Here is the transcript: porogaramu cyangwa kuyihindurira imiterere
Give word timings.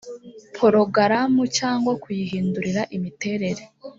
porogaramu 0.55 1.43
cyangwa 1.57 1.91
kuyihindurira 2.03 2.81
imiterere 2.95 3.63